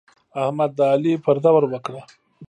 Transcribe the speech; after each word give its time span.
احمد 0.43 0.71
د 0.77 0.79
علي 0.91 1.13
پرده 1.25 1.49
ور 1.53 1.65
وکړه. 1.69 2.01